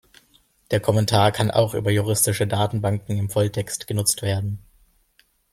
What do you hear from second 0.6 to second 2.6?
Der Kommentar kann auch über juristische